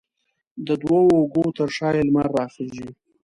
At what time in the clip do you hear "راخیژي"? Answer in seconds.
2.37-2.89